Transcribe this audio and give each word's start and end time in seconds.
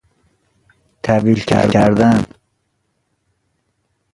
طویل 1.03 1.35
کردن 1.39 2.25